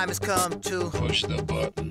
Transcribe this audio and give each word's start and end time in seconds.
Time 0.00 0.08
has 0.08 0.20
come 0.20 0.60
to 0.60 0.90
Push 0.90 1.22
the 1.22 1.48
button. 1.48 1.90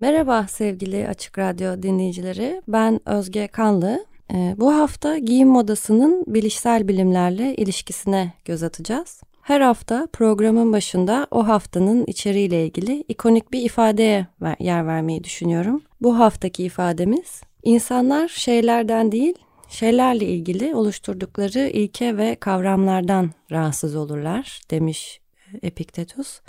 Merhaba 0.00 0.46
sevgili 0.48 1.08
Açık 1.08 1.38
Radyo 1.38 1.82
dinleyicileri. 1.82 2.62
Ben 2.68 3.00
Özge 3.06 3.48
Kanlı. 3.48 4.06
Ee, 4.32 4.54
bu 4.58 4.74
hafta 4.74 5.18
giyim 5.18 5.48
modasının 5.48 6.24
bilişsel 6.26 6.88
bilimlerle 6.88 7.54
ilişkisine 7.54 8.32
göz 8.44 8.62
atacağız. 8.62 9.22
Her 9.42 9.60
hafta 9.60 10.08
programın 10.12 10.72
başında 10.72 11.26
o 11.30 11.48
haftanın 11.48 12.04
içeriğiyle 12.06 12.66
ilgili 12.66 13.04
ikonik 13.08 13.52
bir 13.52 13.62
ifadeye 13.62 14.26
yer 14.58 14.86
vermeyi 14.86 15.24
düşünüyorum. 15.24 15.82
Bu 16.00 16.18
haftaki 16.18 16.64
ifademiz 16.64 17.42
insanlar 17.62 18.28
şeylerden 18.28 19.12
değil, 19.12 19.34
şeylerle 19.72 20.24
ilgili 20.26 20.74
oluşturdukları 20.74 21.58
ilke 21.58 22.16
ve 22.16 22.36
kavramlardan 22.40 23.30
rahatsız 23.50 23.96
olurlar 23.96 24.60
demiş 24.70 25.20
Epiktetus. 25.62 26.40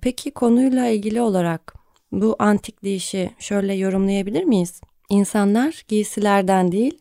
Peki 0.00 0.30
konuyla 0.30 0.86
ilgili 0.86 1.20
olarak 1.20 1.74
bu 2.12 2.36
antik 2.38 2.84
deyişi 2.84 3.30
şöyle 3.38 3.74
yorumlayabilir 3.74 4.44
miyiz? 4.44 4.80
İnsanlar 5.08 5.84
giysilerden 5.88 6.72
değil, 6.72 6.98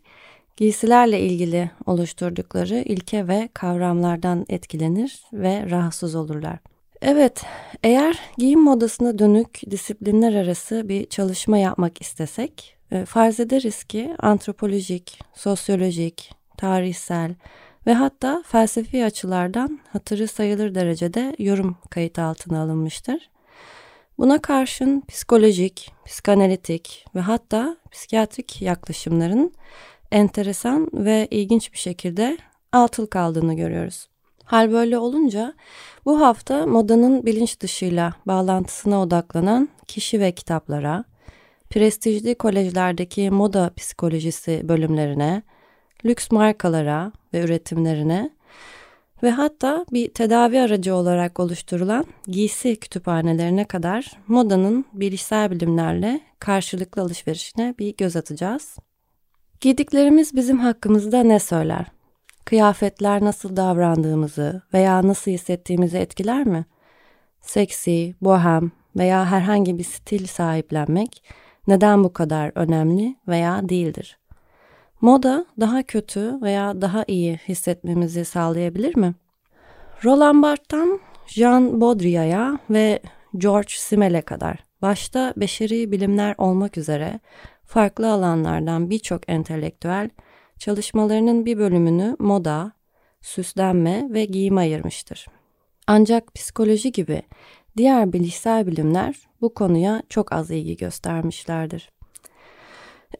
giysilerle 0.57 1.19
ilgili 1.19 1.71
oluşturdukları 1.85 2.75
ilke 2.75 3.27
ve 3.27 3.49
kavramlardan 3.53 4.45
etkilenir 4.49 5.23
ve 5.33 5.69
rahatsız 5.69 6.15
olurlar. 6.15 6.59
Evet, 7.01 7.43
eğer 7.83 8.19
giyim 8.37 8.59
modasına 8.59 9.19
dönük 9.19 9.61
disiplinler 9.71 10.33
arası 10.33 10.89
bir 10.89 11.05
çalışma 11.05 11.57
yapmak 11.57 12.01
istesek, 12.01 12.74
e, 12.91 13.05
farz 13.05 13.39
ederiz 13.39 13.83
ki 13.83 14.15
antropolojik, 14.19 15.19
sosyolojik, 15.33 16.31
tarihsel 16.57 17.35
ve 17.87 17.93
hatta 17.93 18.43
felsefi 18.47 19.05
açılardan 19.05 19.79
hatırı 19.89 20.27
sayılır 20.27 20.75
derecede 20.75 21.35
yorum 21.39 21.77
kayıt 21.89 22.19
altına 22.19 22.61
alınmıştır. 22.61 23.29
Buna 24.17 24.41
karşın 24.41 25.03
psikolojik, 25.07 25.91
psikanalitik 26.05 27.05
ve 27.15 27.19
hatta 27.19 27.77
psikiyatrik 27.91 28.61
yaklaşımların 28.61 29.53
enteresan 30.11 30.89
ve 30.93 31.27
ilginç 31.31 31.73
bir 31.73 31.77
şekilde 31.77 32.37
altıl 32.71 33.07
kaldığını 33.07 33.53
görüyoruz. 33.53 34.07
Hal 34.43 34.71
böyle 34.71 34.97
olunca 34.97 35.53
bu 36.05 36.21
hafta 36.21 36.65
modanın 36.65 37.25
bilinç 37.25 37.59
dışıyla 37.59 38.13
bağlantısına 38.25 39.01
odaklanan 39.01 39.69
kişi 39.87 40.19
ve 40.19 40.31
kitaplara, 40.31 41.03
prestijli 41.75 42.35
kolejlerdeki 42.35 43.31
moda 43.31 43.71
psikolojisi 43.77 44.61
bölümlerine, 44.63 45.41
lüks 46.05 46.31
markalara 46.31 47.11
ve 47.33 47.41
üretimlerine 47.41 48.29
ve 49.23 49.31
hatta 49.31 49.85
bir 49.91 50.13
tedavi 50.13 50.61
aracı 50.61 50.95
olarak 50.95 51.39
oluşturulan 51.39 52.05
giysi 52.27 52.75
kütüphanelerine 52.75 53.65
kadar 53.65 54.11
modanın 54.27 54.85
bilişsel 54.93 55.51
bilimlerle 55.51 56.21
karşılıklı 56.39 57.01
alışverişine 57.01 57.75
bir 57.79 57.95
göz 57.97 58.15
atacağız. 58.15 58.77
Giydiklerimiz 59.61 60.35
bizim 60.35 60.59
hakkımızda 60.59 61.23
ne 61.23 61.39
söyler? 61.39 61.85
Kıyafetler 62.45 63.21
nasıl 63.21 63.55
davrandığımızı 63.55 64.61
veya 64.73 65.07
nasıl 65.07 65.31
hissettiğimizi 65.31 65.97
etkiler 65.97 66.45
mi? 66.45 66.65
Seksi, 67.41 68.15
bohem 68.21 68.71
veya 68.97 69.25
herhangi 69.25 69.77
bir 69.77 69.83
stil 69.83 70.27
sahiplenmek 70.27 71.23
neden 71.67 72.03
bu 72.03 72.13
kadar 72.13 72.51
önemli 72.55 73.15
veya 73.27 73.69
değildir? 73.69 74.17
Moda 75.01 75.45
daha 75.59 75.83
kötü 75.83 76.41
veya 76.41 76.81
daha 76.81 77.03
iyi 77.07 77.39
hissetmemizi 77.47 78.25
sağlayabilir 78.25 78.97
mi? 78.97 79.15
Roland 80.03 80.43
Barthes'tan 80.43 80.99
Jean 81.27 81.81
Baudrillard'a 81.81 82.59
ve 82.69 82.99
George 83.37 83.73
Simel'e 83.77 84.21
kadar 84.21 84.57
başta 84.81 85.33
beşeri 85.37 85.91
bilimler 85.91 86.35
olmak 86.37 86.77
üzere 86.77 87.19
farklı 87.65 88.11
alanlardan 88.11 88.89
birçok 88.89 89.29
entelektüel 89.29 90.09
çalışmalarının 90.59 91.45
bir 91.45 91.57
bölümünü 91.57 92.15
moda, 92.19 92.71
süslenme 93.21 94.07
ve 94.09 94.25
giyime 94.25 94.61
ayırmıştır. 94.61 95.27
Ancak 95.87 96.35
psikoloji 96.35 96.91
gibi 96.91 97.21
diğer 97.77 98.13
bilişsel 98.13 98.67
bilimler 98.67 99.15
bu 99.41 99.53
konuya 99.53 100.03
çok 100.09 100.33
az 100.33 100.51
ilgi 100.51 100.77
göstermişlerdir. 100.77 101.91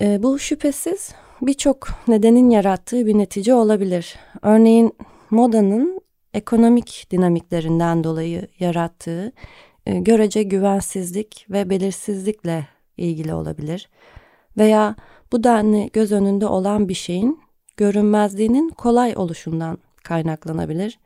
E, 0.01 0.23
bu 0.23 0.39
şüphesiz 0.39 1.13
birçok 1.41 1.88
nedenin 2.07 2.49
yarattığı 2.49 3.05
bir 3.05 3.17
netice 3.17 3.53
olabilir. 3.53 4.15
Örneğin 4.41 4.95
modanın 5.29 6.01
ekonomik 6.33 7.07
dinamiklerinden 7.11 8.03
dolayı 8.03 8.47
yarattığı 8.59 9.31
e, 9.85 9.99
görece 9.99 10.44
güvensizlik 10.44 11.45
ve 11.49 11.69
belirsizlikle 11.69 12.67
ilgili 12.97 13.33
olabilir. 13.33 13.89
Veya 14.57 14.95
bu 15.31 15.44
denli 15.44 15.89
göz 15.94 16.11
önünde 16.11 16.47
olan 16.47 16.89
bir 16.89 16.94
şeyin 16.94 17.39
görünmezliğinin 17.77 18.69
kolay 18.69 19.13
oluşundan 19.17 19.77
kaynaklanabilir. 20.03 20.99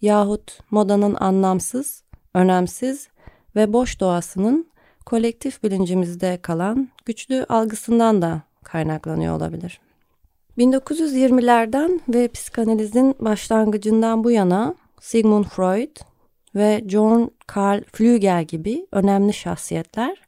Yahut 0.00 0.58
modanın 0.70 1.14
anlamsız, 1.14 2.02
önemsiz 2.36 3.08
ve 3.56 3.72
boş 3.72 4.00
doğasının 4.00 4.66
kolektif 5.06 5.62
bilincimizde 5.62 6.38
kalan 6.42 6.88
güçlü 7.04 7.46
algısından 7.48 8.22
da 8.22 8.42
kaynaklanıyor 8.64 9.36
olabilir. 9.36 9.80
1920'lerden 10.58 12.00
ve 12.08 12.28
psikanalizin 12.28 13.14
başlangıcından 13.20 14.24
bu 14.24 14.30
yana 14.30 14.74
Sigmund 15.00 15.44
Freud 15.44 15.96
ve 16.54 16.84
John 16.88 17.30
Carl 17.56 17.82
Flügel 17.92 18.44
gibi 18.44 18.86
önemli 18.92 19.32
şahsiyetler 19.32 20.26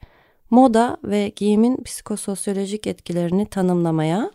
moda 0.50 0.96
ve 1.04 1.28
giyimin 1.36 1.82
psikososyolojik 1.82 2.86
etkilerini 2.86 3.46
tanımlamaya 3.46 4.30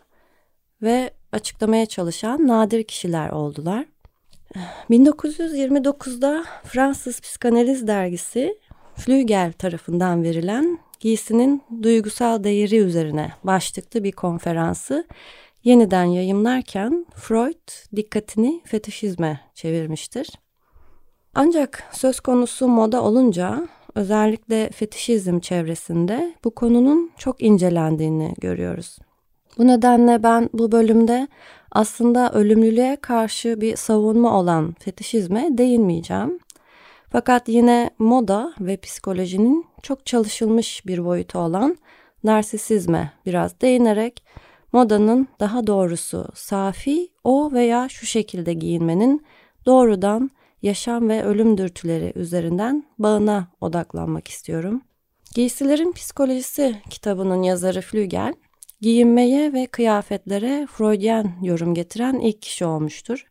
ve 0.81 1.11
açıklamaya 1.31 1.85
çalışan 1.85 2.47
nadir 2.47 2.84
kişiler 2.84 3.29
oldular. 3.29 3.85
1929'da 4.90 6.44
Fransız 6.64 7.22
Psikanaliz 7.22 7.88
dergisi 7.88 8.59
Flügel 8.96 9.52
tarafından 9.52 10.24
verilen 10.24 10.80
giysinin 11.00 11.62
duygusal 11.84 12.44
değeri 12.44 12.78
üzerine 12.78 13.31
başlıklı 13.44 14.03
bir 14.03 14.12
konferansı 14.12 15.08
yeniden 15.64 16.03
yayımlarken 16.03 17.06
Freud 17.16 17.96
dikkatini 17.96 18.62
fetişizme 18.66 19.41
çevirmiştir. 19.53 20.30
Ancak 21.35 21.84
söz 21.91 22.20
konusu 22.20 22.68
moda 22.68 23.03
olunca 23.03 23.68
özellikle 23.96 24.70
fetişizm 24.70 25.40
çevresinde 25.40 26.34
bu 26.44 26.56
konunun 26.56 27.12
çok 27.18 27.44
incelendiğini 27.44 28.34
görüyoruz. 28.41 28.97
Bu 29.58 29.68
nedenle 29.68 30.23
ben 30.23 30.49
bu 30.53 30.72
bölümde 30.72 31.28
aslında 31.73 32.31
ölümlülüğe 32.31 32.96
karşı 32.96 33.61
bir 33.61 33.75
savunma 33.75 34.40
olan 34.40 34.75
fetişizme 34.79 35.49
değinmeyeceğim. 35.52 36.40
Fakat 37.09 37.49
yine 37.49 37.90
moda 37.99 38.53
ve 38.59 38.78
psikolojinin 38.78 39.66
çok 39.81 40.05
çalışılmış 40.05 40.87
bir 40.87 41.05
boyutu 41.05 41.40
olan 41.40 41.78
narsisizme 42.23 43.11
biraz 43.25 43.61
değinerek 43.61 44.23
modanın 44.72 45.28
daha 45.40 45.67
doğrusu 45.67 46.28
safi 46.34 47.08
o 47.23 47.52
veya 47.52 47.90
şu 47.90 48.05
şekilde 48.05 48.53
giyinmenin 48.53 49.25
doğrudan 49.66 50.31
yaşam 50.61 51.09
ve 51.09 51.23
ölüm 51.23 51.58
dürtüleri 51.58 52.14
üzerinden 52.16 52.84
bağına 52.99 53.47
odaklanmak 53.61 54.28
istiyorum. 54.28 54.81
Giysilerin 55.35 55.91
Psikolojisi 55.91 56.75
kitabının 56.90 57.43
yazarı 57.43 57.81
Flügel, 57.81 58.34
giyinmeye 58.84 59.53
ve 59.53 59.66
kıyafetlere 59.66 60.68
Freudian 60.72 61.32
yorum 61.41 61.74
getiren 61.74 62.20
ilk 62.20 62.41
kişi 62.41 62.66
olmuştur. 62.66 63.26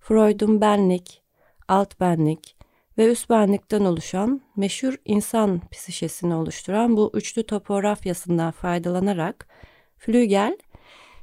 Freud'un 0.00 0.60
benlik, 0.60 1.22
alt 1.68 2.00
benlik 2.00 2.56
ve 2.98 3.10
üst 3.10 3.30
benlikten 3.30 3.84
oluşan 3.84 4.40
meşhur 4.56 4.94
insan 5.04 5.60
psişesini 5.70 6.34
oluşturan 6.34 6.96
bu 6.96 7.10
üçlü 7.14 7.42
topografyasından 7.42 8.50
faydalanarak 8.50 9.48
Flügel, 9.98 10.56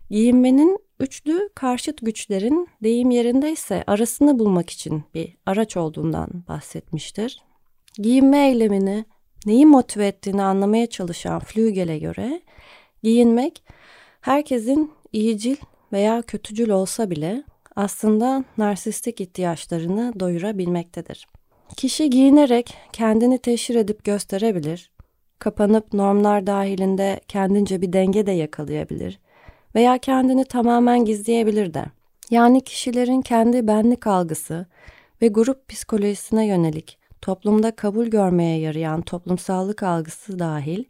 Giyinmenin 0.10 0.80
üçlü 1.00 1.50
karşıt 1.56 2.06
güçlerin 2.06 2.68
deyim 2.84 3.12
yerindeyse 3.12 3.84
arasını 3.88 4.40
bulmak 4.40 4.70
için 4.70 5.04
bir 5.14 5.38
araç 5.46 5.78
olduğundan 5.78 6.30
bahsetmiştir. 6.48 7.42
Giyinme 7.98 8.48
eylemini 8.48 9.06
neyi 9.46 9.66
motive 9.66 10.08
ettiğini 10.08 10.44
anlamaya 10.44 10.90
çalışan 10.90 11.40
Flügel'e 11.40 12.00
göre 12.00 12.42
giyinmek 13.04 13.64
herkesin 14.22 14.92
iyicil 15.14 15.56
veya 15.94 16.22
kötücül 16.22 16.70
olsa 16.70 17.10
bile 17.10 17.44
aslında 17.76 18.44
narsistik 18.58 19.22
ihtiyaçlarını 19.22 20.14
doyurabilmektedir. 20.20 21.28
Kişi 21.78 22.10
giyinerek 22.10 22.78
kendini 22.94 23.38
teşhir 23.38 23.76
edip 23.76 24.04
gösterebilir, 24.04 24.92
kapanıp 25.40 25.94
normlar 25.94 26.48
dahilinde 26.48 27.20
kendince 27.28 27.82
bir 27.82 27.94
denge 27.94 28.26
de 28.26 28.32
yakalayabilir 28.32 29.20
veya 29.76 29.98
kendini 29.98 30.46
tamamen 30.46 31.06
gizleyebilir 31.06 31.74
de. 31.74 31.86
Yani 32.30 32.62
kişilerin 32.62 33.22
kendi 33.22 33.68
benlik 33.68 34.08
algısı 34.08 34.66
ve 35.22 35.28
grup 35.28 35.68
psikolojisine 35.68 36.48
yönelik 36.48 36.98
toplumda 37.22 37.76
kabul 37.76 38.06
görmeye 38.06 38.60
yarayan 38.60 39.02
toplumsallık 39.02 39.84
algısı 39.84 40.40
dahil 40.40 40.84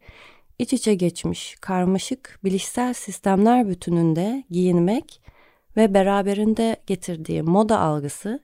iç 0.64 0.74
içe 0.74 0.94
geçmiş 0.94 1.56
karmaşık 1.62 2.40
bilişsel 2.44 2.94
sistemler 2.94 3.70
bütününde 3.70 4.44
giyinmek 4.50 5.22
ve 5.78 5.94
beraberinde 5.94 6.78
getirdiği 6.88 7.44
moda 7.44 7.80
algısı 7.80 8.40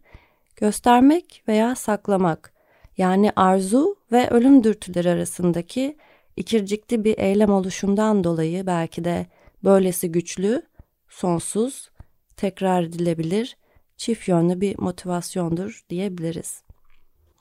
göstermek 0.55 1.43
veya 1.47 1.75
saklamak 1.75 2.53
yani 2.97 3.31
arzu 3.35 3.95
ve 4.11 4.29
ölüm 4.29 4.63
dürtüleri 4.63 5.09
arasındaki 5.09 5.97
ikircikli 6.35 7.03
bir 7.03 7.17
eylem 7.17 7.49
oluşundan 7.49 8.23
dolayı 8.23 8.67
belki 8.67 9.03
de 9.03 9.25
böylesi 9.63 10.11
güçlü, 10.11 10.61
sonsuz, 11.09 11.89
tekrar 12.37 12.83
edilebilir, 12.83 13.57
çift 13.97 14.27
yönlü 14.27 14.61
bir 14.61 14.79
motivasyondur 14.79 15.85
diyebiliriz. 15.89 16.63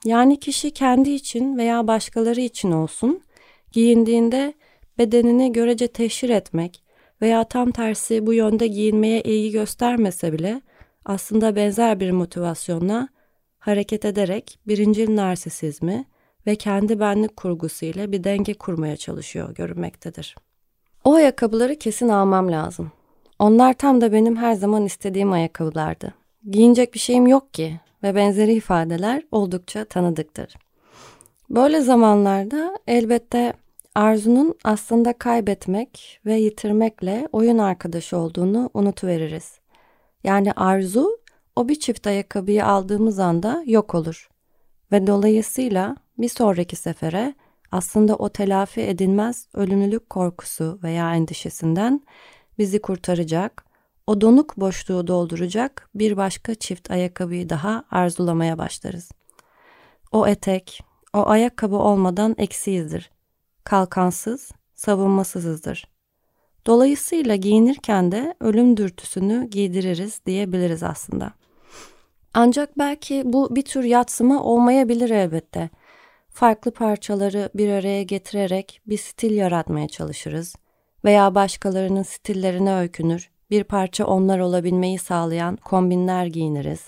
Yani 0.04 0.40
kişi 0.40 0.70
kendi 0.70 1.10
için 1.10 1.58
veya 1.58 1.86
başkaları 1.86 2.40
için 2.40 2.72
olsun 2.72 3.22
giyindiğinde 3.72 4.54
bedenini 4.98 5.52
görece 5.52 5.88
teşhir 5.88 6.30
etmek 6.30 6.82
veya 7.22 7.44
tam 7.44 7.70
tersi 7.70 8.26
bu 8.26 8.32
yönde 8.32 8.66
giyinmeye 8.66 9.20
ilgi 9.22 9.50
göstermese 9.50 10.32
bile 10.32 10.60
aslında 11.04 11.56
benzer 11.56 12.00
bir 12.00 12.10
motivasyonla 12.10 13.08
hareket 13.58 14.04
ederek 14.04 14.58
birincil 14.66 15.16
narsisizmi 15.16 16.04
ve 16.46 16.56
kendi 16.56 17.00
benlik 17.00 17.36
kurgusu 17.36 17.86
ile 17.86 18.12
bir 18.12 18.24
denge 18.24 18.54
kurmaya 18.54 18.96
çalışıyor 18.96 19.54
görünmektedir. 19.54 20.36
O 21.04 21.14
ayakkabıları 21.14 21.76
kesin 21.76 22.08
almam 22.08 22.52
lazım. 22.52 22.92
Onlar 23.38 23.72
tam 23.72 24.00
da 24.00 24.12
benim 24.12 24.36
her 24.36 24.54
zaman 24.54 24.84
istediğim 24.84 25.32
ayakkabılardı. 25.32 26.14
Giyinecek 26.50 26.94
bir 26.94 26.98
şeyim 26.98 27.26
yok 27.26 27.54
ki 27.54 27.80
ve 28.02 28.14
benzeri 28.14 28.52
ifadeler 28.52 29.22
oldukça 29.32 29.84
tanıdıktır. 29.84 30.54
Böyle 31.50 31.80
zamanlarda 31.80 32.78
elbette 32.86 33.52
arzunun 33.98 34.54
aslında 34.64 35.12
kaybetmek 35.12 36.20
ve 36.26 36.34
yitirmekle 36.34 37.28
oyun 37.32 37.58
arkadaşı 37.58 38.16
olduğunu 38.16 38.70
unutuveririz. 38.74 39.58
Yani 40.24 40.52
arzu 40.52 41.18
o 41.56 41.68
bir 41.68 41.74
çift 41.74 42.06
ayakkabıyı 42.06 42.66
aldığımız 42.66 43.18
anda 43.18 43.62
yok 43.66 43.94
olur 43.94 44.28
ve 44.92 45.06
dolayısıyla 45.06 45.96
bir 46.18 46.28
sonraki 46.28 46.76
sefere 46.76 47.34
aslında 47.72 48.16
o 48.16 48.28
telafi 48.28 48.80
edilmez 48.80 49.48
ölümlülük 49.54 50.10
korkusu 50.10 50.78
veya 50.82 51.14
endişesinden 51.14 52.00
bizi 52.58 52.82
kurtaracak, 52.82 53.64
o 54.06 54.20
donuk 54.20 54.56
boşluğu 54.56 55.06
dolduracak 55.06 55.90
bir 55.94 56.16
başka 56.16 56.54
çift 56.54 56.90
ayakkabıyı 56.90 57.48
daha 57.48 57.84
arzulamaya 57.90 58.58
başlarız. 58.58 59.10
O 60.12 60.26
etek, 60.26 60.80
o 61.14 61.26
ayakkabı 61.28 61.76
olmadan 61.76 62.34
eksiğizdir. 62.38 63.17
Kalkansız, 63.68 64.52
savunmasızızdır. 64.74 65.88
Dolayısıyla 66.66 67.36
giyinirken 67.36 68.12
de 68.12 68.34
ölüm 68.40 68.76
dürtüsünü 68.76 69.48
giydiririz 69.50 70.20
diyebiliriz 70.26 70.82
aslında. 70.82 71.32
Ancak 72.34 72.78
belki 72.78 73.22
bu 73.24 73.56
bir 73.56 73.62
tür 73.62 73.84
yatsıma 73.84 74.42
olmayabilir 74.42 75.10
elbette. 75.10 75.70
Farklı 76.28 76.70
parçaları 76.70 77.50
bir 77.54 77.68
araya 77.68 78.02
getirerek 78.02 78.80
bir 78.86 78.98
stil 78.98 79.36
yaratmaya 79.36 79.88
çalışırız 79.88 80.56
veya 81.04 81.34
başkalarının 81.34 82.02
stillerine 82.02 82.74
öykünür, 82.74 83.30
bir 83.50 83.64
parça 83.64 84.06
onlar 84.06 84.38
olabilmeyi 84.38 84.98
sağlayan 84.98 85.56
kombinler 85.56 86.26
giyiniriz. 86.26 86.86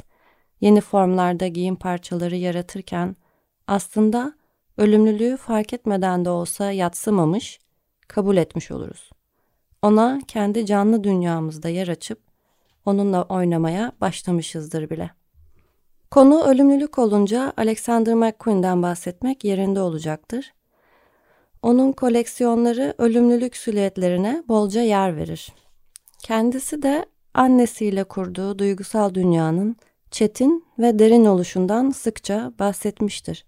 Yeni 0.60 0.80
formlarda 0.80 1.48
giyim 1.48 1.76
parçaları 1.76 2.36
yaratırken 2.36 3.16
aslında 3.66 4.39
ölümlülüğü 4.78 5.36
fark 5.36 5.72
etmeden 5.72 6.24
de 6.24 6.30
olsa 6.30 6.72
yatsımamış, 6.72 7.60
kabul 8.08 8.36
etmiş 8.36 8.70
oluruz. 8.70 9.10
Ona 9.82 10.20
kendi 10.28 10.66
canlı 10.66 11.04
dünyamızda 11.04 11.68
yer 11.68 11.88
açıp 11.88 12.18
onunla 12.84 13.22
oynamaya 13.22 13.92
başlamışızdır 14.00 14.90
bile. 14.90 15.10
Konu 16.10 16.42
ölümlülük 16.42 16.98
olunca 16.98 17.52
Alexander 17.56 18.14
McQueen'den 18.14 18.82
bahsetmek 18.82 19.44
yerinde 19.44 19.80
olacaktır. 19.80 20.52
Onun 21.62 21.92
koleksiyonları 21.92 22.94
ölümlülük 22.98 23.56
silüetlerine 23.56 24.42
bolca 24.48 24.82
yer 24.82 25.16
verir. 25.16 25.52
Kendisi 26.18 26.82
de 26.82 27.06
annesiyle 27.34 28.04
kurduğu 28.04 28.58
duygusal 28.58 29.14
dünyanın 29.14 29.76
çetin 30.10 30.64
ve 30.78 30.98
derin 30.98 31.24
oluşundan 31.24 31.90
sıkça 31.90 32.52
bahsetmiştir. 32.58 33.46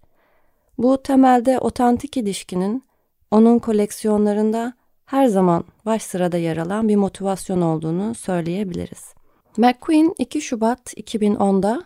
Bu 0.77 1.03
temelde 1.03 1.59
otantik 1.59 2.17
ilişkinin 2.17 2.83
onun 3.31 3.59
koleksiyonlarında 3.59 4.73
her 5.05 5.27
zaman 5.27 5.63
baş 5.85 6.01
sırada 6.03 6.37
yer 6.37 6.57
alan 6.57 6.89
bir 6.89 6.95
motivasyon 6.95 7.61
olduğunu 7.61 8.15
söyleyebiliriz. 8.15 9.13
McQueen 9.57 10.13
2 10.17 10.41
Şubat 10.41 10.93
2010'da 10.93 11.83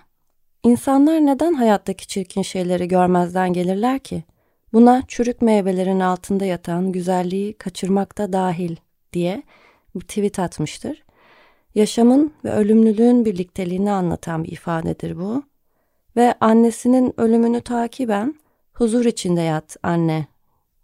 İnsanlar 0.63 1.25
neden 1.25 1.53
hayattaki 1.53 2.07
çirkin 2.07 2.41
şeyleri 2.41 2.87
görmezden 2.87 3.53
gelirler 3.53 3.99
ki? 3.99 4.23
Buna 4.73 5.03
çürük 5.07 5.41
meyvelerin 5.41 5.99
altında 5.99 6.45
yatan 6.45 6.91
güzelliği 6.91 7.53
kaçırmak 7.53 8.17
da 8.17 8.33
dahil 8.33 8.75
diye 9.13 9.43
bir 9.95 10.01
tweet 10.01 10.39
atmıştır. 10.39 11.03
Yaşamın 11.75 12.33
ve 12.45 12.51
ölümlülüğün 12.51 13.25
birlikteliğini 13.25 13.91
anlatan 13.91 14.43
bir 14.43 14.51
ifadedir 14.51 15.17
bu. 15.17 15.43
Ve 16.15 16.35
annesinin 16.41 17.13
ölümünü 17.17 17.61
takiben 17.61 18.35
huzur 18.77 19.05
içinde 19.05 19.41
yat 19.41 19.77
anne 19.83 20.27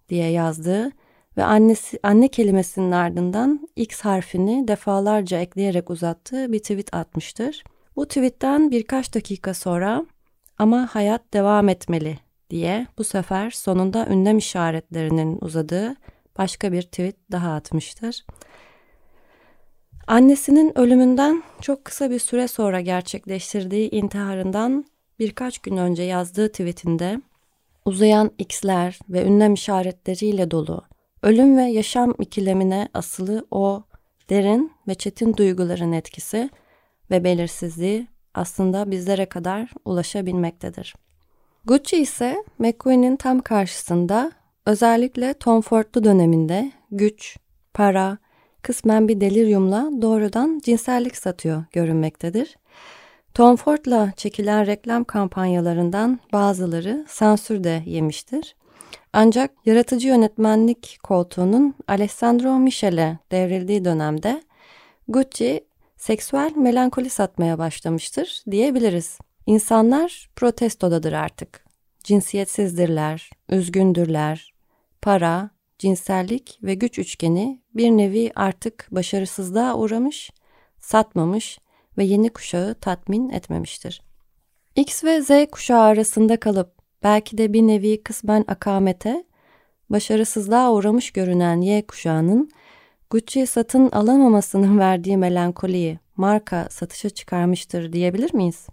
diye 0.10 0.30
yazdığı 0.32 0.92
ve 1.38 1.44
annesi 1.44 2.00
anne 2.04 2.28
kelimesinin 2.28 2.92
ardından 2.92 3.68
X 3.76 4.02
harfini 4.02 4.68
defalarca 4.68 5.40
ekleyerek 5.40 5.90
uzattığı 5.90 6.52
bir 6.52 6.60
tweet 6.60 6.94
atmıştır. 6.94 7.64
Bu 7.96 8.08
tweetten 8.08 8.72
birkaç 8.72 9.16
dakika 9.16 9.54
sonra 9.54 10.06
ama 10.58 10.90
hayat 10.92 11.34
devam 11.34 11.70
etmeli 11.70 12.20
diye 12.50 12.88
bu 12.98 13.04
sefer 13.04 13.50
sonunda 13.50 14.08
ünlem 14.08 14.38
işaretlerinin 14.38 15.38
uzadığı 15.42 15.96
başka 16.38 16.72
bir 16.72 16.82
tweet 16.82 17.16
daha 17.32 17.54
atmıştır. 17.54 18.26
Annesinin 20.08 20.78
ölümünden 20.78 21.44
çok 21.62 21.86
kısa 21.86 22.10
bir 22.10 22.20
süre 22.20 22.48
sonra 22.48 22.82
gerçekleştirdiği 22.82 23.90
intiharından 23.90 24.86
birkaç 25.20 25.60
gün 25.60 25.78
önce 25.78 26.04
yazdığı 26.04 26.52
tweetinde 26.52 27.22
uzayan 27.86 28.32
x'ler 28.38 29.00
ve 29.10 29.26
ünlem 29.26 29.54
işaretleriyle 29.54 30.52
dolu 30.52 30.84
ölüm 31.24 31.58
ve 31.58 31.64
yaşam 31.64 32.14
ikilemine 32.20 32.88
asılı 32.94 33.48
o 33.52 33.84
derin 34.30 34.72
ve 34.88 34.96
çetin 34.96 35.38
duyguların 35.38 35.92
etkisi 35.92 36.50
ve 37.12 37.24
belirsizliği 37.24 38.08
aslında 38.34 38.92
bizlere 38.92 39.26
kadar 39.26 39.72
ulaşabilmektedir. 39.86 40.96
Gucci 41.66 41.98
ise 41.98 42.44
McQueen'in 42.60 43.16
tam 43.16 43.40
karşısında 43.40 44.32
özellikle 44.66 45.34
Tom 45.34 45.62
Ford'lu 45.62 46.04
döneminde 46.04 46.72
güç, 46.92 47.38
para, 47.74 48.18
kısmen 48.62 49.08
bir 49.08 49.22
deliryumla 49.22 49.90
doğrudan 50.02 50.62
cinsellik 50.64 51.18
satıyor 51.18 51.64
görünmektedir. 51.72 52.56
Tom 53.34 53.56
Ford'la 53.56 54.14
çekilen 54.18 54.68
reklam 54.68 55.04
kampanyalarından 55.04 56.20
bazıları 56.34 57.06
sansür 57.08 57.64
de 57.64 57.84
yemiştir. 57.86 58.56
Ancak 59.14 59.52
yaratıcı 59.66 60.08
yönetmenlik 60.08 61.00
koltuğunun 61.04 61.76
Alessandro 61.88 62.60
Michel'e 62.60 63.18
devrildiği 63.32 63.86
dönemde 63.86 64.44
Gucci 65.08 65.66
seksüel 65.98 66.54
melankoli 66.56 67.10
satmaya 67.10 67.58
başlamıştır 67.58 68.44
diyebiliriz. 68.52 69.20
İnsanlar 69.46 70.30
protestodadır 70.36 71.14
artık. 71.14 71.66
Cinsiyetsizdirler, 72.04 73.30
üzgündürler. 73.50 74.54
Para, 75.02 75.50
cinsellik 75.80 76.60
ve 76.64 76.74
güç 76.74 77.00
üçgeni 77.00 77.62
bir 77.76 77.90
nevi 77.90 78.32
artık 78.36 78.88
başarısızlığa 78.92 79.76
uğramış, 79.76 80.32
satmamış 80.80 81.60
ve 81.98 82.04
yeni 82.04 82.30
kuşağı 82.30 82.76
tatmin 82.76 83.30
etmemiştir. 83.30 84.02
X 84.76 85.04
ve 85.04 85.22
Z 85.22 85.52
kuşağı 85.52 85.82
arasında 85.82 86.40
kalıp 86.40 86.74
belki 87.04 87.38
de 87.38 87.54
bir 87.54 87.62
nevi 87.62 88.04
kısmen 88.04 88.46
akamete, 88.48 89.24
başarısızlığa 89.90 90.72
uğramış 90.72 91.12
görünen 91.12 91.62
Y 91.62 91.88
kuşağının 91.88 92.50
Gucci 93.10 93.48
satın 93.48 93.90
alamamasının 93.90 94.80
verdiği 94.80 95.18
melankoliyi 95.18 96.00
marka 96.18 96.68
satışa 96.70 97.10
çıkarmıştır 97.10 97.94
diyebilir 97.94 98.34
miyiz? 98.34 98.68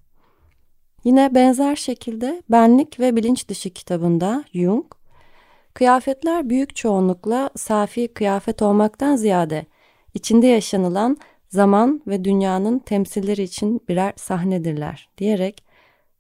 Yine 1.05 1.35
benzer 1.35 1.77
şekilde 1.77 2.43
Benlik 2.51 3.01
ve 3.01 3.17
Bilinç 3.17 3.49
Dışı 3.49 3.71
kitabında 3.71 4.45
Jung, 4.55 4.85
kıyafetler 5.75 6.51
büyük 6.51 6.77
çoğunlukla 6.77 7.51
safi 7.57 8.09
kıyafet 8.09 8.63
olmaktan 8.63 9.17
ziyade 9.17 9.67
içinde 10.15 10.47
yaşanılan 10.47 11.17
zaman 11.51 12.03
ve 12.07 12.25
dünyanın 12.25 12.79
temsilleri 12.79 13.43
için 13.43 13.81
birer 13.89 14.13
sahnedirler 14.17 15.09
diyerek 15.19 15.65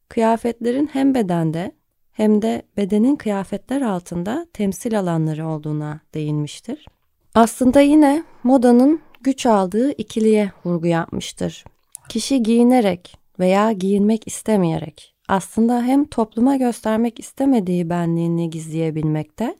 kıyafetlerin 0.09 0.91
hem 0.93 1.15
bedende 1.15 1.73
hem 2.13 2.43
de 2.43 2.63
bedenin 2.77 3.17
kıyafetler 3.17 3.81
altında 3.81 4.47
temsil 4.53 4.99
alanları 4.99 5.49
olduğuna 5.49 6.01
değinmiştir. 6.15 6.87
Aslında 7.35 7.81
yine 7.81 8.25
modanın 8.43 9.01
güç 9.21 9.47
aldığı 9.47 9.93
ikiliye 9.93 10.53
vurgu 10.65 10.87
yapmıştır. 10.87 11.65
Kişi 12.09 12.43
giyinerek 12.43 13.19
veya 13.39 13.73
giyinmek 13.73 14.27
istemeyerek 14.27 15.15
aslında 15.29 15.83
hem 15.83 16.05
topluma 16.05 16.57
göstermek 16.57 17.21
istemediği 17.21 17.91
benliğini 17.91 18.51
gizleyebilmekte 18.51 19.57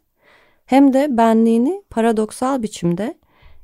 hem 0.67 0.93
de 0.93 1.17
benliğini 1.17 1.83
paradoksal 1.91 2.63
biçimde 2.63 3.15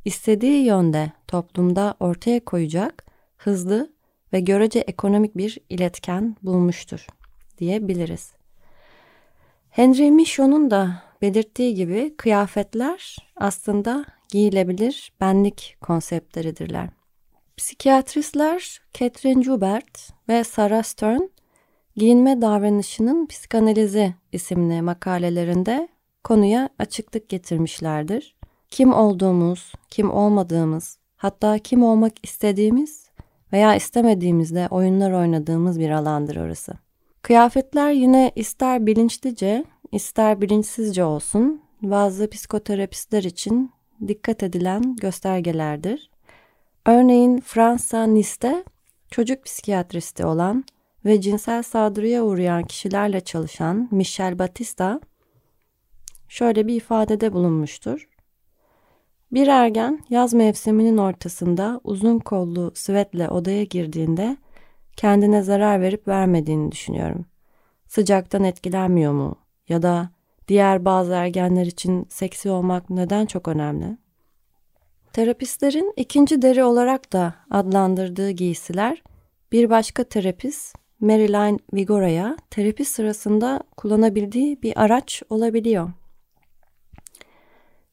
istediği 0.05 0.65
yönde 0.65 1.13
toplumda 1.29 1.95
ortaya 2.01 2.45
koyacak 2.45 3.05
hızlı 3.37 3.93
ve 4.33 4.41
görece 4.41 4.79
ekonomik 4.79 5.37
bir 5.37 5.59
iletken 5.69 6.37
bulmuştur 6.43 7.07
diyebiliriz. 7.59 8.33
Henry 9.71 10.11
Michon'un 10.11 10.71
da 10.71 11.03
belirttiği 11.23 11.75
gibi 11.75 12.15
kıyafetler 12.17 13.17
aslında 13.37 14.05
giyilebilir 14.29 15.13
benlik 15.21 15.77
konseptleridirler. 15.81 16.89
Psikiyatristler 17.57 18.81
Catherine 18.95 19.43
Joubert 19.43 20.11
ve 20.29 20.45
Sarah 20.45 20.83
Stern, 20.83 21.21
Giyinme 21.97 22.43
Davranışının 22.43 23.27
Psikanalizi 23.27 24.15
isimli 24.33 24.83
makalelerinde 24.83 25.89
konuya 26.25 26.69
açıklık 26.79 27.29
getirmişlerdir. 27.29 28.37
Kim 28.71 28.93
olduğumuz, 28.93 29.73
kim 29.91 30.11
olmadığımız, 30.11 30.99
hatta 31.17 31.59
kim 31.59 31.83
olmak 31.83 32.13
istediğimiz 32.23 33.07
veya 33.53 33.75
istemediğimizde 33.75 34.69
oyunlar 34.71 35.13
oynadığımız 35.13 35.81
bir 35.81 35.91
alandır 35.91 36.37
orası. 36.37 36.73
Kıyafetler 37.23 37.91
yine 37.91 38.33
ister 38.37 38.87
bilinçlice, 38.87 39.65
ister 39.93 40.41
bilinçsizce 40.41 41.05
olsun 41.05 41.63
bazı 41.83 42.31
psikoterapistler 42.31 43.23
için 43.23 43.71
dikkat 44.09 44.43
edilen 44.43 44.97
göstergelerdir. 44.97 46.11
Örneğin 46.87 47.41
Fransa 47.41 48.07
Nice'de 48.07 48.65
çocuk 49.11 49.45
psikiyatristi 49.45 50.27
olan 50.27 50.65
ve 51.05 51.21
cinsel 51.21 51.63
saldırıya 51.63 52.25
uğrayan 52.25 52.63
kişilerle 52.63 53.21
çalışan 53.21 53.89
Michel 53.91 54.39
Batista 54.39 55.01
şöyle 56.29 56.67
bir 56.67 56.75
ifadede 56.75 57.33
bulunmuştur. 57.33 58.09
Bir 59.33 59.49
ergen 59.49 60.01
yaz 60.11 60.35
mevsiminin 60.35 60.97
ortasında 60.97 61.81
uzun 61.85 62.19
kollu 62.19 62.73
süvetle 62.75 63.29
odaya 63.29 63.65
girdiğinde 63.65 64.37
kendine 64.97 65.43
zarar 65.43 65.81
verip 65.81 66.09
vermediğini 66.09 66.73
düşünüyorum. 66.73 67.27
Sıcaktan 67.89 68.45
etkilenmiyor 68.45 69.13
mu? 69.13 69.37
Ya 69.69 69.83
da 69.83 70.11
diğer 70.49 70.85
bazı 70.85 71.13
ergenler 71.13 71.67
için 71.67 72.07
seksi 72.09 72.51
olmak 72.51 72.91
neden 72.91 73.27
çok 73.27 73.49
önemli? 73.49 73.99
Terapistlerin 75.13 75.93
ikinci 75.97 76.43
deri 76.43 76.65
olarak 76.65 77.13
da 77.13 77.35
adlandırdığı 77.51 78.31
giysiler 78.31 79.03
bir 79.53 79.71
başka 79.71 80.05
terapist 80.05 80.77
Maryline 81.01 81.59
Vigora'ya 81.75 82.37
terapi 82.51 82.85
sırasında 82.85 83.61
kullanabildiği 83.77 84.63
bir 84.63 84.83
araç 84.83 85.23
olabiliyor. 85.31 85.91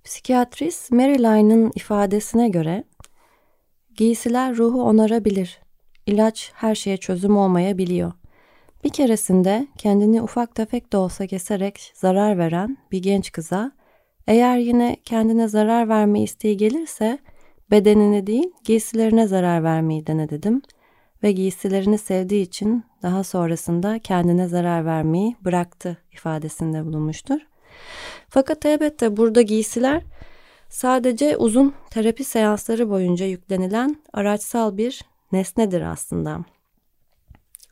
Psikiyatrist 0.04 0.92
Maryline'ın 0.92 1.72
ifadesine 1.76 2.50
göre 2.50 2.84
giysiler 3.98 4.58
ruhu 4.58 4.84
onarabilir. 4.84 5.62
İlaç 6.06 6.52
her 6.56 6.76
şeye 6.76 6.98
çözüm 6.98 7.38
olmayabiliyor. 7.38 8.12
Bir 8.84 8.90
keresinde 8.90 9.68
kendini 9.78 10.22
ufak 10.22 10.56
tefek 10.56 10.94
de 10.94 10.98
olsa 10.98 11.28
keserek 11.28 11.92
zarar 11.96 12.38
veren 12.38 12.78
bir 12.92 13.02
genç 13.02 13.32
kıza 13.32 13.72
eğer 14.28 14.58
yine 14.58 14.98
kendine 15.06 15.48
zarar 15.48 15.90
verme 15.90 16.22
isteği 16.22 16.58
gelirse 16.58 17.20
bedenine 17.72 18.28
değil 18.28 18.52
giysilerine 18.64 19.28
zarar 19.28 19.64
vermeyi 19.64 20.08
dene 20.08 20.30
dedim 20.30 20.62
ve 21.24 21.32
giysilerini 21.32 21.98
sevdiği 21.98 22.46
için 22.46 22.84
daha 23.02 23.24
sonrasında 23.24 24.00
kendine 24.00 24.48
zarar 24.48 24.86
vermeyi 24.86 25.36
bıraktı 25.42 25.98
ifadesinde 26.12 26.86
bulunmuştur. 26.86 27.42
Fakat 28.34 28.66
elbette 28.66 29.18
burada 29.18 29.42
giysiler 29.42 30.02
sadece 30.70 31.38
uzun 31.38 31.74
terapi 31.90 32.24
seansları 32.24 32.90
boyunca 32.90 33.26
yüklenilen 33.26 33.98
araçsal 34.14 34.78
bir 34.78 35.02
nesnedir 35.32 35.82
aslında. 35.82 36.40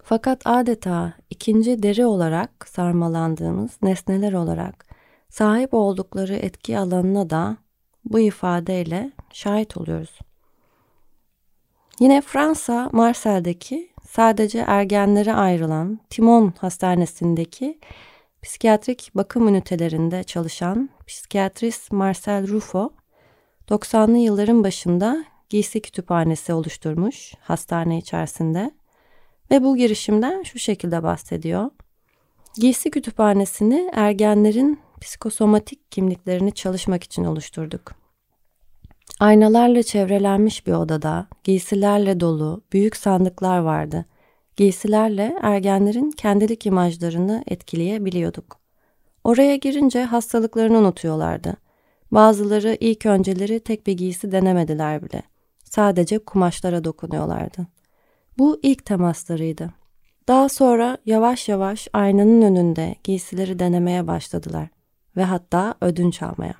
Fakat 0.03 0.41
adeta 0.45 1.13
ikinci 1.29 1.83
deri 1.83 2.05
olarak 2.05 2.67
sarmalandığımız 2.67 3.71
nesneler 3.81 4.33
olarak 4.33 4.85
sahip 5.29 5.73
oldukları 5.73 6.35
etki 6.35 6.77
alanına 6.77 7.29
da 7.29 7.57
bu 8.05 8.19
ifadeyle 8.19 9.11
şahit 9.33 9.77
oluyoruz. 9.77 10.19
Yine 11.99 12.21
Fransa 12.21 12.89
Marsel'deki 12.91 13.89
sadece 14.09 14.59
ergenlere 14.59 15.33
ayrılan 15.33 15.99
Timon 16.09 16.53
Hastanesi'ndeki 16.59 17.79
psikiyatrik 18.41 19.11
bakım 19.15 19.47
ünitelerinde 19.47 20.23
çalışan 20.23 20.89
psikiyatrist 21.07 21.91
Marcel 21.91 22.47
Ruffo, 22.47 22.93
90'lı 23.69 24.17
yılların 24.17 24.63
başında 24.63 25.25
giysi 25.49 25.81
kütüphanesi 25.81 26.53
oluşturmuş 26.53 27.33
hastane 27.41 27.97
içerisinde 27.97 28.71
ve 29.51 29.63
bu 29.63 29.77
girişimden 29.77 30.43
şu 30.43 30.59
şekilde 30.59 31.03
bahsediyor. 31.03 31.69
Giysi 32.55 32.91
kütüphanesini 32.91 33.91
ergenlerin 33.93 34.79
psikosomatik 35.01 35.91
kimliklerini 35.91 36.51
çalışmak 36.51 37.03
için 37.03 37.23
oluşturduk. 37.23 37.91
Aynalarla 39.19 39.83
çevrelenmiş 39.83 40.67
bir 40.67 40.71
odada 40.71 41.27
giysilerle 41.43 42.19
dolu 42.19 42.61
büyük 42.73 42.95
sandıklar 42.95 43.57
vardı. 43.59 44.05
Giysilerle 44.55 45.37
ergenlerin 45.41 46.11
kendilik 46.11 46.65
imajlarını 46.65 47.43
etkileyebiliyorduk. 47.47 48.59
Oraya 49.23 49.55
girince 49.55 50.03
hastalıklarını 50.03 50.77
unutuyorlardı. 50.77 51.57
Bazıları 52.11 52.77
ilk 52.79 53.05
önceleri 53.05 53.59
tek 53.59 53.87
bir 53.87 53.93
giysi 53.93 54.31
denemediler 54.31 55.03
bile. 55.03 55.21
Sadece 55.63 56.19
kumaşlara 56.19 56.83
dokunuyorlardı. 56.83 57.67
Bu 58.37 58.59
ilk 58.63 58.85
temaslarıydı. 58.85 59.73
Daha 60.27 60.49
sonra 60.49 60.97
yavaş 61.05 61.49
yavaş 61.49 61.87
aynanın 61.93 62.41
önünde 62.41 62.95
giysileri 63.03 63.59
denemeye 63.59 64.07
başladılar 64.07 64.67
ve 65.17 65.23
hatta 65.23 65.75
ödünç 65.81 66.23
almaya. 66.23 66.53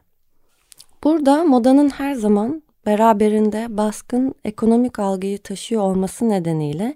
Burada 1.03 1.43
modanın 1.43 1.89
her 1.89 2.13
zaman 2.13 2.63
beraberinde 2.86 3.77
baskın 3.77 4.36
ekonomik 4.43 5.00
algıyı 5.00 5.38
taşıyor 5.38 5.81
olması 5.81 6.29
nedeniyle 6.29 6.95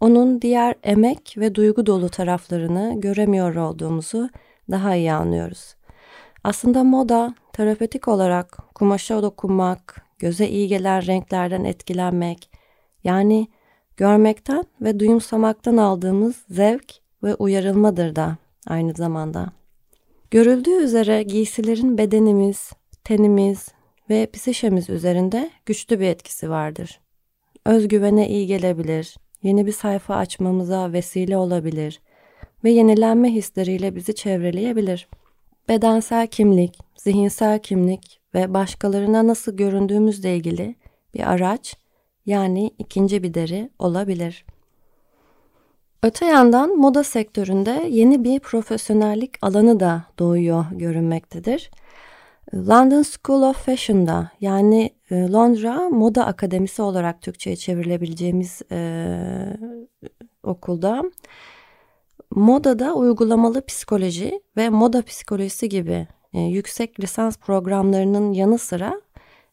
onun 0.00 0.42
diğer 0.42 0.74
emek 0.82 1.34
ve 1.38 1.54
duygu 1.54 1.86
dolu 1.86 2.08
taraflarını 2.08 3.00
göremiyor 3.00 3.54
olduğumuzu 3.54 4.30
daha 4.70 4.94
iyi 4.94 5.12
anlıyoruz. 5.12 5.74
Aslında 6.44 6.84
moda 6.84 7.34
terapötik 7.52 8.08
olarak 8.08 8.58
kumaşa 8.74 9.22
dokunmak, 9.22 10.02
göze 10.18 10.48
iyi 10.48 10.68
gelen 10.68 11.06
renklerden 11.06 11.64
etkilenmek, 11.64 12.50
yani 13.04 13.48
görmekten 13.96 14.64
ve 14.80 15.00
duyumsamaktan 15.00 15.76
aldığımız 15.76 16.36
zevk 16.50 16.94
ve 17.22 17.34
uyarılmadır 17.34 18.16
da 18.16 18.36
aynı 18.66 18.94
zamanda. 18.94 19.52
Görüldüğü 20.30 20.84
üzere 20.84 21.22
giysilerin 21.22 21.98
bedenimiz, 21.98 22.72
tenimiz 23.04 23.68
ve 24.10 24.30
psişemiz 24.30 24.90
üzerinde 24.90 25.50
güçlü 25.66 26.00
bir 26.00 26.06
etkisi 26.06 26.50
vardır. 26.50 27.00
Özgüvene 27.66 28.28
iyi 28.28 28.46
gelebilir, 28.46 29.16
yeni 29.42 29.66
bir 29.66 29.72
sayfa 29.72 30.16
açmamıza 30.16 30.92
vesile 30.92 31.36
olabilir 31.36 32.00
ve 32.64 32.70
yenilenme 32.70 33.34
hisleriyle 33.34 33.96
bizi 33.96 34.14
çevreleyebilir. 34.14 35.08
bedensel 35.68 36.26
kimlik, 36.26 36.78
zihinsel 36.96 37.58
kimlik 37.58 38.20
ve 38.34 38.54
başkalarına 38.54 39.26
nasıl 39.26 39.56
göründüğümüzle 39.56 40.36
ilgili 40.36 40.74
bir 41.14 41.32
araç 41.32 41.76
yani 42.26 42.70
ikinci 42.78 43.22
bir 43.22 43.34
deri 43.34 43.70
olabilir. 43.78 44.44
Öte 46.02 46.26
yandan 46.26 46.76
moda 46.76 47.04
sektöründe 47.04 47.86
yeni 47.88 48.24
bir 48.24 48.40
profesyonellik 48.40 49.34
alanı 49.42 49.80
da 49.80 50.04
doğuyor 50.18 50.64
görünmektedir. 50.72 51.70
London 52.54 53.02
School 53.02 53.42
of 53.42 53.56
Fashion'da 53.56 54.30
yani 54.40 54.90
e, 55.10 55.28
Londra 55.28 55.88
Moda 55.88 56.26
Akademisi 56.26 56.82
olarak 56.82 57.22
Türkçe'ye 57.22 57.56
çevrilebileceğimiz 57.56 58.62
e, 58.72 58.78
okulda 60.42 61.02
modada 62.30 62.94
uygulamalı 62.94 63.66
psikoloji 63.66 64.40
ve 64.56 64.68
moda 64.68 65.02
psikolojisi 65.02 65.68
gibi 65.68 66.06
e, 66.32 66.40
yüksek 66.40 67.00
lisans 67.00 67.36
programlarının 67.36 68.32
yanı 68.32 68.58
sıra 68.58 69.00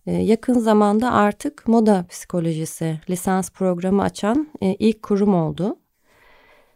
e, 0.07 0.11
yakın 0.11 0.59
zamanda 0.59 1.11
artık 1.11 1.67
moda 1.67 2.05
psikolojisi 2.09 2.99
lisans 3.09 3.51
programı 3.51 4.01
açan 4.01 4.47
e, 4.61 4.73
ilk 4.73 5.03
kurum 5.03 5.35
oldu. 5.35 5.77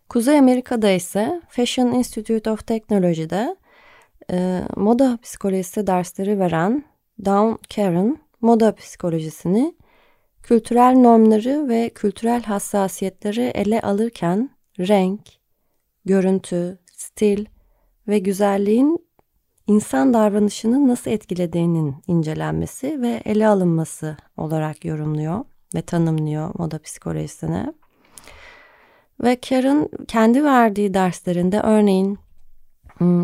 Kuzey 0.10 0.40
Amerika'da 0.40 0.90
ise 0.90 1.42
Fashion 1.50 1.88
Institute 1.88 2.52
of 2.52 2.68
Technology'de 2.68 3.56
e, 4.32 4.64
moda 4.76 5.18
psikolojisi 5.22 5.88
dersleri 5.88 6.40
veren 6.40 6.84
Dawn 7.26 7.56
Karen 7.76 8.18
moda 8.42 8.76
psikolojisini 8.76 9.76
kültürel 10.44 10.96
normları 10.96 11.70
ve 11.70 11.90
kültürel 11.90 12.44
hassasiyetleri 12.44 13.42
ele 13.42 13.82
alırken 13.82 14.50
renk, 14.80 15.22
görüntü, 16.06 16.80
stil 16.92 17.46
ve 18.08 18.20
güzelliğin 18.20 19.10
insan 19.68 20.14
davranışını 20.14 20.88
nasıl 20.88 21.12
etkilediğinin 21.12 21.96
incelenmesi 22.08 23.02
ve 23.02 23.22
ele 23.26 23.48
alınması 23.48 24.18
olarak 24.38 24.86
yorumluyor 24.86 25.46
ve 25.76 25.82
tanımlıyor 25.82 26.52
moda 26.58 26.80
psikolojisine. 26.80 27.74
Ve 29.24 29.40
Karen 29.40 29.90
kendi 30.08 30.44
verdiği 30.44 30.94
derslerinde 30.94 31.60
örneğin 31.60 32.20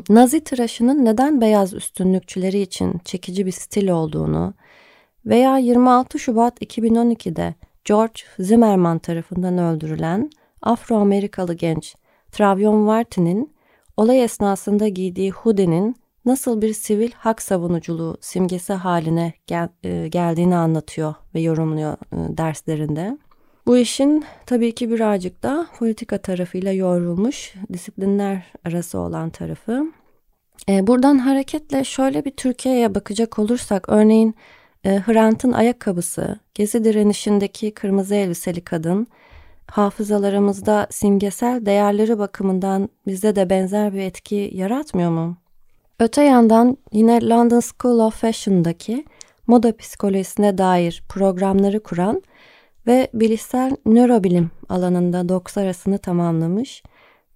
Nazi 0.10 0.44
tıraşının 0.44 1.06
neden 1.06 1.42
beyaz 1.42 1.74
üstünlükçüleri 1.74 2.62
için 2.62 3.02
çekici 3.06 3.46
bir 3.46 3.52
stil 3.52 3.90
olduğunu 3.90 4.54
veya 5.26 5.58
26 5.58 6.20
Şubat 6.20 6.62
2012'de 6.62 7.56
George 7.86 8.22
Zimmerman 8.40 9.00
tarafından 9.00 9.58
öldürülen 9.58 10.30
Afro-Amerikalı 10.62 11.54
genç 11.54 11.96
Travion 12.32 12.76
Martin'in 12.76 13.54
olay 13.98 14.24
esnasında 14.24 14.88
giydiği 14.88 15.32
hoodie'nin 15.32 15.96
nasıl 16.26 16.62
bir 16.62 16.74
sivil 16.74 17.12
hak 17.12 17.42
savunuculuğu 17.42 18.18
simgesi 18.22 18.74
haline 18.74 19.34
gel, 19.48 19.70
e, 19.84 20.08
geldiğini 20.08 20.56
anlatıyor 20.56 21.16
ve 21.36 21.40
yorumluyor 21.40 21.94
e, 21.94 22.38
derslerinde. 22.38 23.18
Bu 23.68 23.78
işin 23.78 24.26
tabii 24.46 24.76
ki 24.76 24.92
birazcık 24.92 25.44
da 25.44 25.68
politika 25.80 26.18
tarafıyla 26.18 26.72
yoğrulmuş, 26.72 27.54
disiplinler 27.74 28.44
arası 28.66 29.00
olan 29.00 29.30
tarafı. 29.30 29.86
E, 30.70 30.88
buradan 30.88 31.18
hareketle 31.18 31.84
şöyle 31.84 32.26
bir 32.26 32.32
Türkiye'ye 32.32 32.96
bakacak 32.96 33.40
olursak, 33.40 33.90
örneğin 33.90 34.36
e, 34.84 35.00
Hrant'ın 35.00 35.52
ayakkabısı, 35.52 36.40
Gezi 36.54 36.84
direnişindeki 36.84 37.74
kırmızı 37.74 38.16
elbiseli 38.16 38.62
kadın, 38.62 39.08
hafızalarımızda 39.68 40.88
simgesel 40.92 41.66
değerleri 41.66 42.20
bakımından 42.20 42.90
bizde 43.08 43.36
de 43.36 43.50
benzer 43.50 43.94
bir 43.94 44.00
etki 44.00 44.52
yaratmıyor 44.54 45.12
mu? 45.12 45.38
Öte 46.00 46.24
yandan 46.24 46.78
yine 46.92 47.30
London 47.30 47.60
School 47.60 48.00
of 48.00 48.16
Fashion'daki 48.16 49.06
moda 49.48 49.78
psikolojisine 49.78 50.58
dair 50.58 51.04
programları 51.10 51.84
kuran 51.84 52.22
ve 52.88 53.08
bilişsel 53.14 53.72
nörobilim 53.86 54.52
alanında 54.70 55.30
doktorasını 55.30 55.98
tamamlamış 55.98 56.84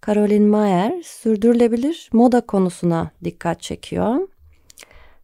Caroline 0.07 0.47
Mayer 0.47 1.01
sürdürülebilir 1.03 2.09
moda 2.13 2.41
konusuna 2.41 3.12
dikkat 3.23 3.62
çekiyor. 3.62 4.27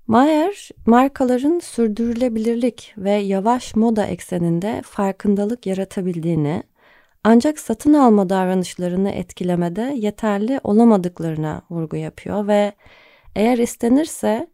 Mayer, 0.07 0.69
markaların 0.85 1.59
sürdürülebilirlik 1.59 2.93
ve 2.97 3.11
yavaş 3.11 3.75
moda 3.75 4.05
ekseninde 4.05 4.81
farkındalık 4.85 5.65
yaratabildiğini, 5.65 6.63
ancak 7.23 7.59
satın 7.59 7.93
alma 7.93 8.29
davranışlarını 8.29 9.09
etkilemede 9.11 9.93
yeterli 9.95 10.59
olamadıklarına 10.63 11.61
vurgu 11.69 11.97
yapıyor 11.97 12.47
ve 12.47 12.73
eğer 13.35 13.57
istenirse 13.57 14.47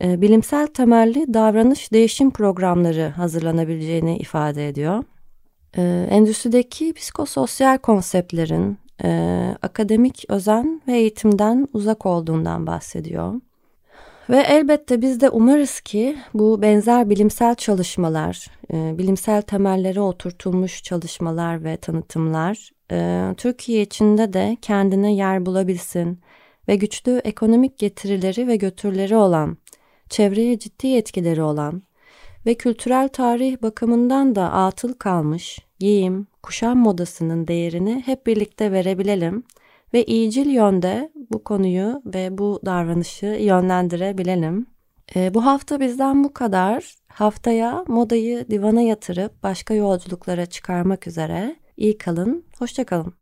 bilimsel 0.00 0.66
temelli 0.66 1.34
davranış 1.34 1.92
değişim 1.92 2.30
programları 2.30 3.08
hazırlanabileceğini 3.08 4.18
ifade 4.18 4.68
ediyor. 4.68 5.04
E, 5.76 6.06
endüstrideki 6.10 6.92
psikososyal 6.92 7.78
konseptlerin 7.78 8.78
e, 9.04 9.10
akademik 9.62 10.24
özen 10.28 10.82
ve 10.88 10.92
eğitimden 10.92 11.68
uzak 11.72 12.06
olduğundan 12.06 12.66
bahsediyor. 12.66 13.34
Ve 14.30 14.36
elbette 14.36 15.02
biz 15.02 15.20
de 15.20 15.30
umarız 15.30 15.80
ki 15.80 16.16
bu 16.34 16.62
benzer 16.62 17.10
bilimsel 17.10 17.54
çalışmalar, 17.54 18.46
e, 18.72 18.98
bilimsel 18.98 19.42
temellere 19.42 20.00
oturtulmuş 20.00 20.82
çalışmalar 20.82 21.64
ve 21.64 21.76
tanıtımlar 21.76 22.70
e, 22.92 23.28
Türkiye 23.36 23.82
içinde 23.82 24.32
de 24.32 24.56
kendine 24.62 25.14
yer 25.14 25.46
bulabilsin 25.46 26.20
ve 26.68 26.76
güçlü 26.76 27.20
ekonomik 27.24 27.78
getirileri 27.78 28.46
ve 28.46 28.56
götürleri 28.56 29.16
olan, 29.16 29.58
çevreye 30.10 30.58
ciddi 30.58 30.96
etkileri 30.96 31.42
olan 31.42 31.82
ve 32.46 32.54
kültürel 32.54 33.08
tarih 33.08 33.62
bakımından 33.62 34.34
da 34.34 34.52
atıl 34.52 34.92
kalmış 34.92 35.58
giyim, 35.78 36.26
kuşam 36.42 36.78
modasının 36.78 37.48
değerini 37.48 38.02
hep 38.06 38.26
birlikte 38.26 38.72
verebilelim 38.72 39.44
ve 39.94 40.04
iyicil 40.04 40.50
yönde 40.50 41.12
bu 41.32 41.44
konuyu 41.44 42.02
ve 42.06 42.38
bu 42.38 42.60
davranışı 42.66 43.26
yönlendirebilelim. 43.26 44.66
E, 45.16 45.34
bu 45.34 45.44
hafta 45.44 45.80
bizden 45.80 46.24
bu 46.24 46.34
kadar. 46.34 46.94
Haftaya 47.08 47.84
modayı 47.88 48.50
divana 48.50 48.80
yatırıp 48.80 49.42
başka 49.42 49.74
yolculuklara 49.74 50.46
çıkarmak 50.46 51.06
üzere. 51.06 51.56
İyi 51.76 51.98
kalın, 51.98 52.44
hoşçakalın. 52.58 53.17